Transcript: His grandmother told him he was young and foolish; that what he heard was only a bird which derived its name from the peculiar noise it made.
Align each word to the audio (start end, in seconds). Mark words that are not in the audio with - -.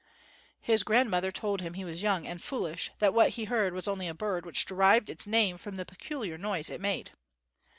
His 0.61 0.81
grandmother 0.81 1.31
told 1.31 1.61
him 1.61 1.75
he 1.75 1.85
was 1.85 2.01
young 2.01 2.25
and 2.25 2.41
foolish; 2.41 2.89
that 2.97 3.13
what 3.13 3.29
he 3.37 3.43
heard 3.45 3.75
was 3.75 3.87
only 3.87 4.07
a 4.07 4.15
bird 4.15 4.47
which 4.47 4.65
derived 4.65 5.11
its 5.11 5.27
name 5.27 5.59
from 5.59 5.75
the 5.75 5.85
peculiar 5.85 6.39
noise 6.39 6.71
it 6.71 6.81
made. 6.81 7.11